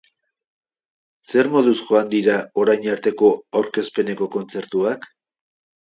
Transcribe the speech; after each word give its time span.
Zer 1.33 1.49
moduz 1.57 1.75
joan 1.91 2.11
dira 2.15 2.39
orain 2.65 2.91
arteko 2.97 3.33
aurkezpeneko 3.63 4.33
kontzertuak? 4.39 5.11